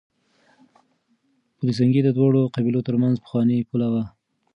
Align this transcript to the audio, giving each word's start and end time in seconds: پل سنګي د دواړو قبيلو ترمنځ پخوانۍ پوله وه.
پل 1.57 1.67
سنګي 1.77 2.01
د 2.03 2.09
دواړو 2.17 2.41
قبيلو 2.55 2.85
ترمنځ 2.87 3.15
پخوانۍ 3.23 3.59
پوله 3.69 3.87
وه. 3.93 4.03